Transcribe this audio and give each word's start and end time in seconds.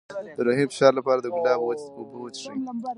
د 0.37 0.39
روحي 0.45 0.65
فشار 0.71 0.91
لپاره 0.99 1.19
د 1.21 1.27
ګلاب 1.35 1.59
اوبه 1.99 2.17
وڅښئ 2.19 2.57